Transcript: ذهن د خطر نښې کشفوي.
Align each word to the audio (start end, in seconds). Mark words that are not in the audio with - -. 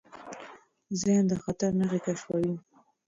ذهن 1.01 1.23
د 1.29 1.33
خطر 1.43 1.71
نښې 1.79 1.99
کشفوي. 2.05 2.55